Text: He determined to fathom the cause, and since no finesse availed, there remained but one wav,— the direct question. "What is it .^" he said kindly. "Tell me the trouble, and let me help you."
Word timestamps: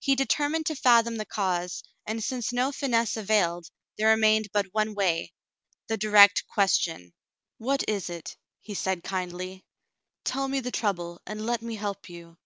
He 0.00 0.16
determined 0.16 0.66
to 0.66 0.74
fathom 0.74 1.14
the 1.14 1.24
cause, 1.24 1.84
and 2.04 2.24
since 2.24 2.52
no 2.52 2.72
finesse 2.72 3.16
availed, 3.16 3.70
there 3.96 4.08
remained 4.08 4.48
but 4.52 4.66
one 4.74 4.96
wav,— 4.96 5.30
the 5.88 5.96
direct 5.96 6.44
question. 6.48 7.12
"What 7.58 7.88
is 7.88 8.10
it 8.10 8.24
.^" 8.10 8.24
he 8.62 8.74
said 8.74 9.04
kindly. 9.04 9.64
"Tell 10.24 10.48
me 10.48 10.58
the 10.58 10.72
trouble, 10.72 11.20
and 11.24 11.46
let 11.46 11.62
me 11.62 11.76
help 11.76 12.08
you." 12.08 12.36